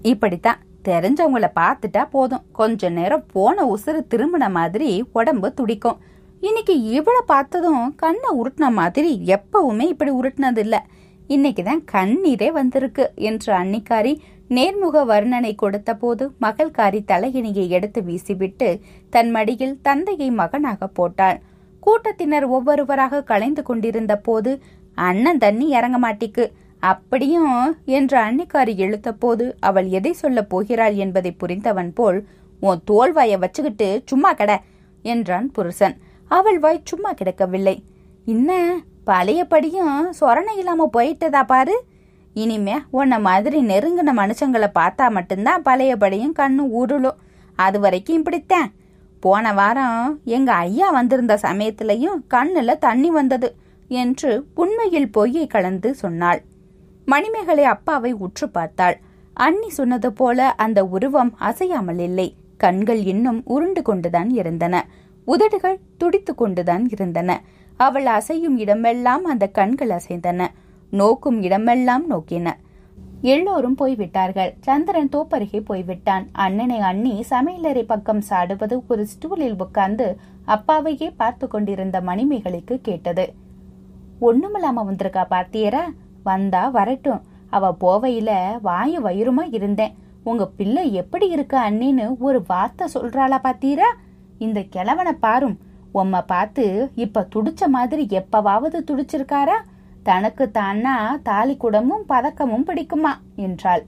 இப்படித்தான். 0.03 0.59
தெரிஞ்சவங்கள 0.85 1.47
பார்த்துட்டா 1.57 2.11
போதும். 2.11 2.43
கொஞ்ச 2.53 2.89
நேரம் 2.89 3.25
போன 3.33 3.75
உசுறு 3.75 4.01
திரும்பின 4.11 4.51
மாதிரி 4.51 5.05
உடம்பு 5.13 5.55
துடிக்கும். 5.55 5.99
இன்னைக்கு 6.41 6.83
இவளை 6.83 7.21
பார்த்ததும் 7.27 7.95
கண்ணை 7.95 8.31
உருட்டின 8.43 8.71
மாதிரி 8.71 9.23
எப்பவுமே 9.25 9.81
இப்படி 9.81 10.11
உருட்டினது 10.11 10.59
இல்ல 10.59 10.87
இன்னைக்குதான் 11.29 11.85
கண்ணீரே 11.93 12.51
வந்திருக்கு 12.51 13.13
என்று 13.15 13.53
அன்னிக்காரி 13.55 14.19
நேர்முக 14.49 15.05
வர்ணனை 15.05 15.55
கொடுத்தபோது 15.55 16.31
மகள்காரி 16.41 17.01
தலையினியை 17.07 17.69
எடுத்து 17.69 18.01
வீசிவிட்டு 18.01 18.81
தன் 19.11 19.31
மடியில் 19.31 19.79
தந்தையை 19.83 20.31
மகனாக 20.31 20.87
போட்டாள். 20.87 21.41
கூட்டத்தினர் 21.81 22.45
ஒவ்வொருவராக 22.45 23.23
கலைந்து 23.23 23.63
கொண்டிருந்த 23.63 24.17
போது 24.17 24.63
அண்ணன் 24.95 25.39
தண்ணி 25.39 25.69
இறங்க 25.69 25.99
மாட்டிக்கு. 25.99 26.53
அப்படியும்? 26.79 27.77
என்று 27.85 28.19
அன்னிக்காரி 28.19 28.79
இழுத்த 28.79 29.13
போது 29.13 29.57
அவள் 29.61 29.89
எதை 29.89 30.13
சொல்லப் 30.13 30.49
போகிறாள் 30.49 30.95
என்பதை 30.95 31.33
புரிந்தவன் 31.33 31.91
போல் 31.95 32.27
உன் 32.61 32.81
தோல்வாய 32.91 33.39
வச்சுக்கிட்டு 33.39 34.03
சும்மா 34.07 34.33
கட 34.33 34.63
என்றான் 35.03 35.51
புருஷன். 35.51 35.97
அவள் 36.29 36.59
வாய் 36.59 36.81
சும்மா 36.85 37.13
கிடக்கவில்லை. 37.13 37.83
இன்ன 38.25 38.77
பழையபடியும் 39.07 40.13
சொரணை 40.21 40.57
இல்லாம 40.59 40.91
போயிட்டதா 40.93 41.43
பாரு? 41.43 41.85
இனிமே 42.35 42.77
உன்ன 42.91 43.19
மாதிரி 43.19 43.59
நெருங்கின 43.67 44.13
மனுஷங்களை 44.17 44.69
பார்த்தா 44.75 45.11
மட்டும்தான் 45.11 45.63
பழையபடியும் 45.63 46.39
கண்ணு 46.39 46.65
உருளும் 46.81 47.21
அது 47.57 47.81
வரைக்கும் 47.81 48.17
இப்படித்தான். 48.17 48.73
போன 49.21 49.53
வாரம் 49.53 50.21
எங்க 50.25 50.53
ஐயா 50.53 50.91
வந்திருந்த 50.91 51.35
சமயத்திலையும் 51.43 52.19
கண்ணுல 52.31 52.79
தண்ணி 52.79 53.11
வந்தது 53.11 53.57
என்று 53.89 54.31
உண்மையில் 54.55 55.11
பொய்யை 55.11 55.47
கலந்து 55.47 55.95
சொன்னாள். 55.95 56.43
மணிமேகலை 57.05 57.65
அப்பாவை 57.65 58.13
உற்று 58.13 58.49
பார்த்தாள். 58.49 58.97
அண்ணி 59.35 59.71
சொன்னது 59.71 60.13
போல 60.13 60.53
அந்த 60.55 60.85
உருவம் 60.85 61.33
அசையாமல் 61.39 61.99
இல்லை. 61.99 62.35
கண்கள் 62.57 63.03
இன்னும் 63.05 63.41
உருண்டு 63.45 63.83
கொண்டுதான் 63.83 64.31
இருந்தன. 64.31 64.87
உதடுகள் 65.25 65.79
துடித்து 65.99 66.35
கொண்டுதான் 66.35 66.85
இருந்தன. 66.91 67.41
அவள் 67.77 68.07
அசையும் 68.07 68.57
இடமெல்லாம் 68.57 69.25
அந்த 69.25 69.47
கண்கள் 69.47 69.91
அசைந்தன. 69.91 70.49
நோக்கும் 71.01 71.39
இடமெல்லாம் 71.43 72.05
நோக்கின. 72.11 72.49
எல்லோரும் 73.33 73.75
போய்விட்டார்கள். 73.75 74.51
சந்திரன் 74.61 75.11
தோப்பருகே 75.13 75.61
போய்விட்டான். 75.65 76.25
அண்ணனை 76.33 76.79
அண்ணி 76.91 77.15
சமையலறை 77.31 77.83
பக்கம் 77.83 78.23
சாடுவது 78.31 78.77
ஒரு 78.89 79.03
ஸ்டூலில் 79.13 79.57
உட்கார்ந்து 79.59 80.07
அப்பாவையே 80.47 81.09
பார்த்து 81.17 81.49
கொண்டிருந்த 81.49 82.01
மணிமேகலைக்கு 82.01 82.77
கேட்டது. 82.83 83.27
ஒண்ணுமில்லாம 84.21 84.83
வந்திருக்கா 84.91 85.25
பாத்தியரா? 85.31 85.83
வந்தா 86.23 86.63
வரட்டும். 86.69 87.23
அவ 87.51 87.71
போவையில 87.81 88.31
வாயு 88.61 89.01
வயிறுமா 89.03 89.45
இருந்தேன். 89.51 89.95
உங்க 90.25 90.45
பிள்ளை 90.59 90.85
எப்படி 90.95 91.27
இருக்கு 91.29 91.57
அண்ணின்னு 91.59 92.07
ஒரு 92.19 92.39
வார்த்தை 92.47 92.87
சொல்றாளா 92.95 93.39
பாத்தீரா 93.43 93.89
இந்த 94.39 94.61
கிழவனை 94.75 95.13
பாரும். 95.27 95.59
உம்மை 95.93 96.21
பார்த்து 96.27 96.65
இப்ப 96.95 97.29
துடிச்ச 97.35 97.67
மாதிரி 97.67 98.05
எப்பவாவது 98.21 98.79
துடிச்சிருக்காரா? 98.91 99.57
தனக்கு 100.05 100.51
தானா 100.51 100.95
தாலி 101.23 101.55
குடமும் 101.57 102.07
பதக்கமும் 102.09 102.67
பிடிக்குமா? 102.67 103.13
என்றாள். 103.37 103.85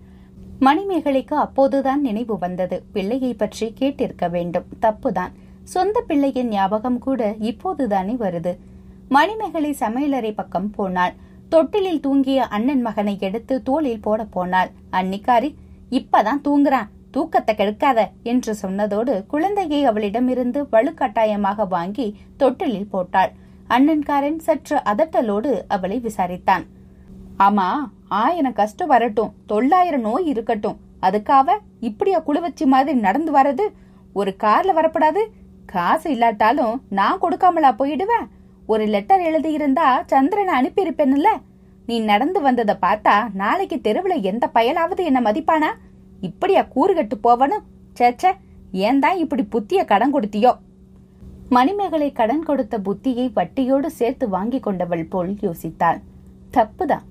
மணிமேகலைக்கு 0.60 1.34
அப்போதுதான் 1.36 2.00
நினைவு 2.00 2.38
வந்தது. 2.38 2.76
பிள்ளையை 2.92 3.34
பற்றி 3.34 3.66
கேட்டிருக்க 3.80 4.30
வேண்டும். 4.30 4.66
தப்புதான். 4.82 5.32
சொந்த 5.64 6.00
பிள்ளையின் 6.00 6.48
ஞாபகம் 6.48 6.98
கூட 6.98 7.34
இப்போதுதானே 7.40 8.14
வருது. 8.14 8.52
மணிமேகலை 9.08 9.76
சமையலறை 9.80 10.32
பக்கம் 10.34 10.70
போனாள். 10.70 11.14
தொட்டிலில் 11.48 12.00
தூங்கிய 12.00 12.40
அண்ணன் 12.48 12.82
மகனை 12.82 13.16
எடுத்து 13.20 13.62
தோளில் 13.62 14.00
போட 14.00 14.24
போனாள். 14.24 14.70
அன்னிக்காரி 14.92 15.50
இப்பதான் 15.90 16.42
தூங்குறான். 16.44 16.88
தூக்கத்தை 17.10 17.54
கெடுக்காத 17.54 18.00
என்று 18.22 18.52
சொன்னதோடு 18.62 19.26
குழந்தையை 19.26 19.84
அவளிடமிருந்து 19.84 20.62
வலுக்கட்டாயமாக 20.72 21.68
வாங்கி 21.68 22.06
தொட்டிலில் 22.36 22.90
போட்டாள். 22.90 23.32
அண்ணன்காரன் 23.68 24.38
சற்று 24.38 24.76
அதட்டலோடு 24.76 25.60
அவளை 25.68 26.02
விசாரித்தான். 26.04 26.64
ஆமா 27.38 27.68
ஆயிரம் 28.08 28.52
கஷ்டம் 28.52 28.88
வரட்டும். 28.88 29.32
தொள்ளாயிரம் 29.46 30.00
நோய் 30.00 30.26
இருக்கட்டும். 30.26 30.78
அதுக்காக 31.02 31.58
இப்படியா 31.80 32.20
குழுவச்சி 32.20 32.64
மாதிரி 32.64 32.98
நடந்து 32.98 33.32
வரது? 33.32 33.64
ஒரு 34.12 34.36
கார்ல 34.42 34.70
வரப்படாது? 34.78 35.22
காசு 35.66 36.10
இல்லாட்டாலும் 36.10 36.82
நான் 36.88 37.20
கொடுக்காமலா 37.20 37.72
போயிடுவேன் 37.78 38.26
ஒரு 38.66 38.84
லெட்டர் 38.84 39.20
எழுதியிருந்தா 39.20 40.02
சந்திரனை 40.06 40.54
அனுப்பியிருப்பேன்ல. 40.60 41.28
நீ 41.86 42.00
நடந்து 42.00 42.40
வந்ததை 42.40 42.76
பார்த்தா 42.82 43.34
நாளைக்கு 43.34 43.76
தெருவுல 43.76 44.22
எந்த 44.22 44.50
பயலாவது 44.54 45.04
என்ன 45.04 45.20
மதிப்பானா? 45.20 45.70
இப்படியா 46.20 46.64
கூறுகட்டு 46.76 47.16
போவனும்? 47.22 47.66
சேச்சே 47.98 48.32
ஏன் 48.72 48.98
தான் 48.98 49.16
இப்படி 49.16 49.42
புத்திய 49.42 49.84
கடன் 49.84 50.14
கொடுத்தியோ? 50.14 50.52
மணிமேகலை 51.48 52.12
கடன் 52.12 52.42
கொடுத்த 52.42 52.78
புத்தியை 52.78 53.30
வட்டியோடு 53.36 53.86
சேர்த்து 53.86 54.28
வாங்கி 54.28 54.60
கொண்டவள் 54.60 55.04
போல் 55.04 55.30
யோசித்தாள். 55.30 56.00
தப்புதான். 56.52 57.04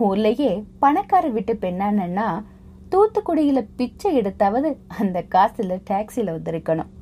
ஊர்லயே 0.00 0.64
பணக்கார 0.78 1.28
வீட்டு 1.28 1.52
பெண்ணானன்னா 1.52 2.44
தூத்துக்குடியில 2.90 3.66
பிச்சை 3.76 4.20
எடுத்தாவது 4.20 4.76
அந்த 4.98 5.24
காசுல 5.30 5.80
டாக்ஸில 5.90 6.32
வந்திருக்கணும். 6.34 6.92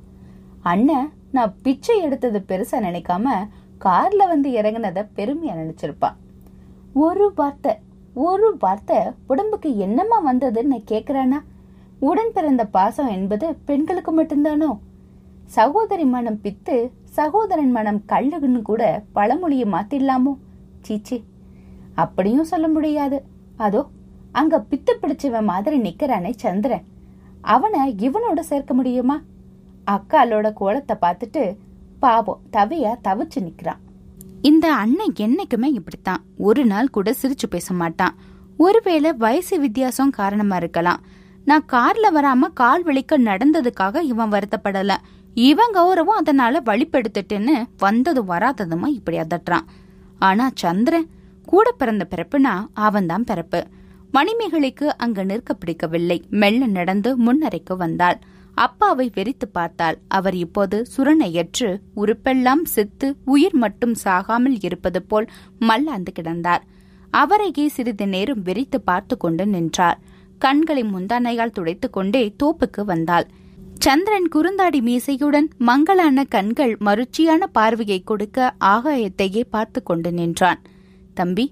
அண்ணன் 0.63 1.13
நான் 1.33 1.55
பிச்சை 1.63 1.99
எடுத்தது 1.99 2.45
பெருசா 2.49 2.73
நினைக்காம 2.73 3.25
கார்ல 3.81 4.29
வந்து 4.29 4.51
இறங்கினத 4.51 5.07
பெருமையா 5.17 5.53
நினைச்சிருப்பான். 5.53 6.17
ஒரு 6.95 7.33
வார்த்தை 7.35 7.77
ஒரு 8.15 8.57
வார்த்தை 8.59 8.99
உடம்புக்கு 9.27 9.77
என்னமா 9.77 10.33
வந்ததுன்னு 10.33 10.83
கேக்குறானா? 10.91 11.41
உடன் 11.99 12.33
பிறந்த 12.35 12.67
பாசம் 12.67 13.09
என்பது 13.09 13.55
பெண்களுக்கு 13.65 14.23
மட்டும்தானோ? 14.23 14.79
சகோதரி 15.57 16.05
மனம் 16.05 16.39
பித்து 16.43 16.75
சகோதரன் 17.17 17.71
மனம் 17.71 17.99
கல்லுன்னு 18.09 18.63
கூட 18.63 18.83
பழமொழியை 19.13 19.67
மாத்திடலாமோ? 19.73 20.33
சீச்சி 20.81 21.25
அப்படியும் 21.95 22.49
சொல்ல 22.53 22.69
முடியாது. 22.69 23.19
அதோ 23.57 23.83
அங்க 24.33 24.65
பித்து 24.71 24.93
பிடிச்சவன் 25.03 25.45
மாதிரி 25.45 25.77
நிக்கிறானே 25.81 26.33
சந்திரன். 26.37 26.85
அவனை 27.41 27.95
இவனோட 28.07 28.41
சேர்க்க 28.41 28.75
முடியுமா? 28.75 29.21
அக்காலோட 29.87 30.53
கோலத்தை 30.53 30.97
பார்த்துட்டு 31.01 31.57
பாவம் 31.99 32.43
தவையா 32.53 32.93
தவிச்சு 33.09 33.41
நிக்கிறான். 33.41 33.81
இந்த 34.43 34.75
அண்ணன் 34.75 35.17
என்னைக்குமே 35.19 35.71
இப்படித்தான். 35.79 36.23
ஒரு 36.39 36.65
நாள் 36.65 36.95
கூட 36.97 37.11
சிரிச்சு 37.23 37.49
பேச 37.51 37.75
மாட்டான். 37.75 38.15
ஒருவேளை 38.57 39.13
வயசு 39.13 39.61
வித்தியாசம் 39.61 40.19
காரணமா 40.21 40.57
இருக்கலாம். 40.57 41.03
நான் 41.45 41.65
கார்ல 41.73 42.09
வராம 42.15 42.53
கால் 42.55 42.85
வலிக்க 42.85 43.13
நடந்ததுக்காக 43.29 44.01
இவன் 44.01 44.33
வருத்தப்படல. 44.33 44.93
இவன் 45.35 45.73
கௌரவம் 45.75 46.21
அதனால 46.21 46.63
வழிபடுத்துட்டுன்னு 46.65 47.65
வந்தது 47.79 48.25
வராததுமா 48.25 48.87
இப்படி 48.87 49.19
அதட்டுறான். 49.19 49.65
ஆனா 50.19 50.51
சந்திரன் 50.55 51.11
கூட 51.45 51.73
பிறந்த 51.73 52.09
பிறப்புனா 52.11 52.67
அவன்தான் 52.73 53.25
பிறப்பு. 53.25 53.67
மணிமேகலைக்கு 54.13 54.85
அங்க 54.85 55.25
நிற்க 55.25 55.55
பிடிக்கவில்லை. 55.55 56.25
மெல்ல 56.31 56.67
நடந்து 56.67 57.17
முன்னரைக்கு 57.19 57.77
வந்தாள். 57.77 58.19
அப்பாவை 58.55 59.11
வெறித்து 59.15 59.47
பார்த்தாள். 59.53 59.99
அவர் 60.09 60.35
இப்போது 60.35 60.87
சுரணையற்று 60.97 61.79
உறுப்பெல்லாம் 61.97 62.65
செத்து 62.65 63.17
உயிர் 63.25 63.55
மட்டும் 63.55 63.95
சாகாமல் 64.05 64.59
இருப்பது 64.61 65.03
போல் 65.03 65.31
மல்லாந்து 65.59 66.13
கிடந்தார். 66.21 66.61
அவரையே 67.11 67.69
சிறிது 67.69 68.09
நேரம் 68.09 68.45
வெறித்து 68.45 68.77
பார்த்து 68.85 69.17
கொண்டு 69.17 69.47
நின்றார். 69.47 70.01
கண்களை 70.39 70.83
முந்தானையால் 70.83 71.51
துடைத்துக் 71.51 71.93
கொண்டே 71.93 72.35
தோப்புக்கு 72.43 72.85
வந்தாள். 72.85 73.27
சந்திரன் 73.85 74.27
குறுந்தாடி 74.35 74.81
மீசையுடன் 74.87 75.47
மங்களான 75.69 76.25
கண்கள் 76.25 76.75
மருட்சியான 76.87 77.47
பார்வையை 77.53 77.97
கொடுக்க 78.05 78.39
ஆகாயத்தையே 78.65 79.43
பார்த்து 79.51 79.81
கொண்டு 79.83 80.11
நின்றான். 80.13 80.61
தம்பி 81.17 81.47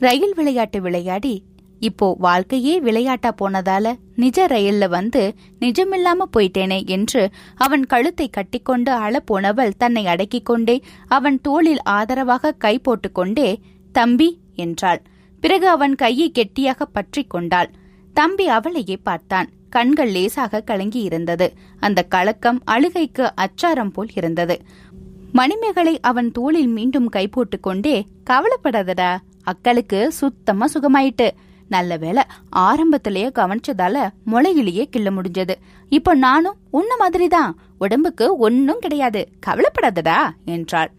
ரயில் 0.00 0.32
விளையாட்டு 0.34 0.78
விளையாடி 0.80 1.34
இப்போ 1.80 2.06
வாழ்க்கையே 2.18 2.74
விளையாட்டா 2.80 3.30
போனதால 3.40 3.92
நிஜ 4.16 4.46
ரயில்ல 4.46 4.88
வந்து 4.88 5.22
நிஜமில்லாம 5.60 6.26
போயிட்டேனே 6.36 6.78
என்று 6.86 7.22
அவன் 7.56 7.84
கழுத்தை 7.86 8.28
கட்டிக்கொண்டு 8.28 8.92
அளப்போனவள் 9.06 9.76
தன்னை 9.76 10.04
அடக்கிக் 10.06 10.48
கொண்டே 10.50 10.76
அவன் 11.08 11.36
தோளில் 11.40 11.82
ஆதரவாக 11.96 12.54
கை 12.64 12.74
போட்டுக்கொண்டே 12.78 13.48
தம்பி 13.92 14.30
என்றாள். 14.56 15.02
பிறகு 15.42 15.68
அவன் 15.68 15.94
கையை 15.94 16.30
கெட்டியாக 16.30 16.86
பற்றி 16.86 17.24
கொண்டாள். 17.26 17.70
தம்பி 18.16 18.46
அவளையே 18.48 18.96
பார்த்தான். 19.02 19.50
கண்கள் 19.74 20.10
லேசாக 20.10 20.60
கலங்கி 20.60 21.00
இருந்தது 21.00 21.46
அந்த 21.80 22.00
கலக்கம் 22.02 22.60
அழுகைக்கு 22.64 23.24
அச்சாரம் 23.34 23.92
போல் 23.92 24.12
இருந்தது. 24.14 24.56
மணிமேகலை 25.32 25.94
அவன் 26.00 26.28
தோளில் 26.32 26.68
மீண்டும் 26.68 27.08
கை 27.08 27.24
போட்டுக்கொண்டே 27.28 27.96
கவலைப்படாதடா 28.30 29.10
அக்களுக்கு 29.50 30.00
சுத்தமா 30.20 30.66
சுகமாயிட்டு. 30.74 31.28
நல்ல 31.68 31.96
வேலை 31.96 32.22
ஆரம்பத்திலேயே 32.48 33.28
கவனிச்சதால 33.28 33.96
முளையிலேயே 34.26 34.84
கிள்ள 34.94 35.08
முடிஞ்சது. 35.16 35.54
இப்போ 35.88 36.12
நானும் 36.14 36.58
உன்ன 36.70 36.96
மாதிரிதான். 36.96 37.52
உடம்புக்கு 37.78 38.26
ஒன்னும் 38.36 38.78
கிடையாது. 38.78 39.22
கவலைப்படாதடா 39.46 40.18
என்றாள். 40.44 40.92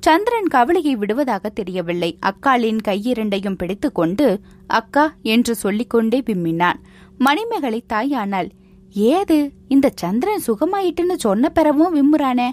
சந்திரன் 0.00 0.48
கவலையை 0.48 0.96
விடுவதாக 0.96 1.48
தெரியவில்லை. 1.48 2.10
அக்காளின் 2.26 2.80
கையிரண்டையும் 2.88 3.58
பிடித்துக்கொண்டு 3.60 4.26
அக்கா 4.66 5.04
என்று 5.22 5.54
சொல்லிக்கொண்டே 5.54 6.18
விம்மினான். 6.26 6.80
மணிமேகலை 7.18 7.84
தாயானாள் 7.92 8.50
ஏது 8.92 9.52
இந்த 9.68 9.92
சந்திரன் 9.94 10.40
சுகமாயிட்டுன்னு 10.46 11.14
சொன்ன 11.16 11.48
பிறவும் 11.48 11.94
விம்முறானே? 11.94 12.50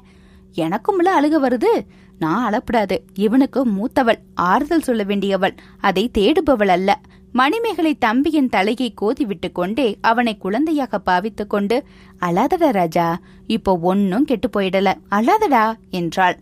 எனக்கும்ல 0.56 1.10
அழுக 1.20 1.40
வருது. 1.48 1.86
நான் 2.20 2.54
அழப்படாது. 2.54 2.98
இவனுக்கு 3.14 3.66
மூத்தவள் 3.66 4.18
ஆறுதல் 4.34 4.82
சொல்ல 4.82 5.04
வேண்டியவள். 5.04 5.56
அதை 5.80 6.12
தேடுபவள் 6.18 6.68
அல்ல. 6.68 7.00
மணிமேகலை 7.32 7.96
தம்பியின் 7.96 8.50
தலையை 8.50 8.94
கோதி 8.94 9.26
விட்டு 9.26 9.52
கொண்டே 9.52 9.98
அவனை 10.02 10.38
குழந்தையாக 10.38 11.02
பாவித்துக் 11.06 11.50
கொண்டு 11.50 11.84
அழாதடா 12.22 12.72
ராஜா 12.72 13.20
இப்போ 13.48 13.78
ஒன்னும் 13.78 14.26
கெட்டு 14.26 14.50
போயிடல. 14.50 14.94
அழாதடா 15.12 15.74
என்றாள். 15.90 16.40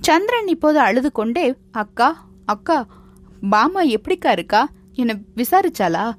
சந்திரன் 0.00 0.46
இப்போது 0.46 0.78
அழுது 0.78 1.12
கொண்டே 1.12 1.54
அக்கா 1.72 2.26
அக்கா 2.46 2.86
பாமா 3.50 3.82
எப்படிக்கா 3.82 4.30
இருக்கா? 4.30 4.68
என்ன 4.92 5.18
விசாரிச்சாளா? 5.36 6.12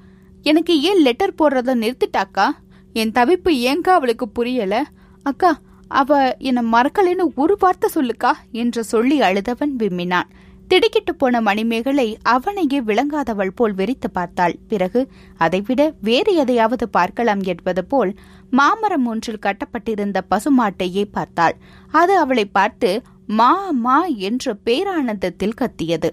எனக்கு 0.44 0.82
ஏன் 0.82 1.02
லெட்டர் 1.02 1.38
போடுறத 1.38 1.76
நிறுத்திட்டாக்கா? 1.76 2.48
என் 2.94 3.12
தவிப்பு 3.12 3.52
ஏங்கா 3.70 3.94
அவளுக்கு 3.94 4.30
புரியல? 4.30 4.84
அக்கா 5.24 5.52
அவ 5.88 6.38
என்னை 6.38 6.64
மறக்கலைன்னு 6.72 7.26
ஒரு 7.36 7.56
வார்த்தை 7.60 7.90
சொல்லுக்கா? 7.96 8.32
என்று 8.52 8.84
சொல்லி 8.84 9.22
அழுதவன் 9.22 9.74
விம்மினான். 9.80 10.30
திடுக்கிட்டு 10.68 11.16
போன 11.16 11.42
மணிமேகலை 11.42 12.18
அவனையே 12.22 12.82
விளங்காதவள் 12.82 13.56
போல் 13.56 13.74
வெறித்து 13.74 14.10
பார்த்தாள். 14.14 14.56
பிறகு 14.68 15.02
அதைவிட 15.38 15.94
வேறு 16.02 16.36
எதையாவது 16.36 16.90
பார்க்கலாம் 16.90 17.42
என்பது 17.44 17.86
போல் 17.86 18.12
மாமரம் 18.50 19.06
ஒன்றில் 19.06 19.40
கட்டப்பட்டிருந்த 19.40 20.22
பசுமாட்டையே 20.30 21.04
பார்த்தாள். 21.12 21.56
அது 21.94 22.18
அவளை 22.18 22.46
பார்த்து 22.46 23.02
மா 23.28 23.72
மா 23.72 24.06
என்று 24.06 24.58
பேரானந்தத்தில் 24.66 25.54
கத்தியது. 25.54 26.12